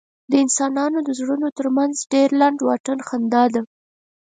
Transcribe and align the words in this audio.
د 0.31 0.33
انسانانو 0.43 0.97
د 1.07 1.09
زړونو 1.19 1.47
تر 1.57 1.67
منځ 1.77 1.93
ډېر 2.13 2.29
لنډ 2.41 2.59
واټن 2.63 2.99
خندا 3.07 3.43
ده. 3.53 3.61